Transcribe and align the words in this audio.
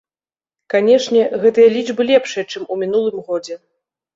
Канешне, 0.73 1.21
гэтыя 1.45 1.69
лічбы 1.75 2.09
лепшыя, 2.11 2.43
чым 2.51 2.63
ў 2.73 2.85
мінулым 2.85 3.17
годзе. 3.29 3.63